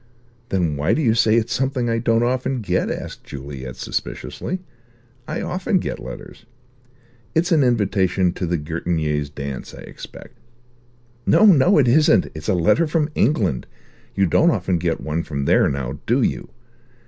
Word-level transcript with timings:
"Then 0.49 0.77
why 0.77 0.95
do 0.95 1.01
you 1.03 1.13
say 1.13 1.35
it's 1.35 1.53
something 1.53 1.87
I 1.87 1.99
don't 1.99 2.23
often 2.23 2.61
get?" 2.61 2.89
asked 2.89 3.23
Juliet 3.23 3.75
suspiciously; 3.75 4.57
"I 5.27 5.41
often 5.41 5.77
get 5.77 5.99
letters. 5.99 6.47
It's 7.35 7.51
an 7.51 7.61
invitation 7.63 8.31
to 8.33 8.47
the 8.47 8.57
Gertignés' 8.57 9.29
dance, 9.29 9.75
I 9.75 9.81
expect." 9.81 10.39
"No, 11.27 11.45
no, 11.45 11.77
it 11.77 11.87
isn't. 11.87 12.29
It's 12.33 12.49
a 12.49 12.55
letter 12.55 12.87
from 12.87 13.11
England. 13.13 13.67
You 14.15 14.25
don't 14.25 14.49
often 14.49 14.79
get 14.79 15.01
one 15.01 15.21
from 15.21 15.45
there, 15.45 15.69
now, 15.69 15.99
do 16.07 16.23
you? 16.23 16.49